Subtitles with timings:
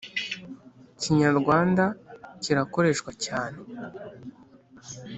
[1.01, 1.83] Kinyarwanda
[2.43, 3.57] kirakoreshwa cyane